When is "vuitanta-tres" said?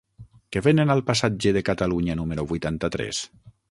2.55-3.27